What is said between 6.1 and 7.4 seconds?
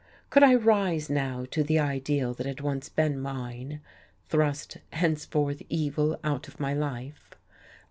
out of my life?